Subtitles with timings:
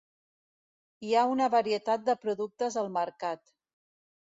[1.09, 3.59] Hi ha una varietat de productes al mercat.